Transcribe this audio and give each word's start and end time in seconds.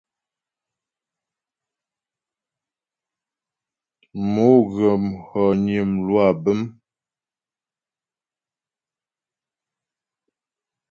Mo 4.31 4.47
ghə̀ 4.71 4.93
hɔgnə 5.29 5.79
lwâ 6.05 6.25
bə̀m. 6.43 6.61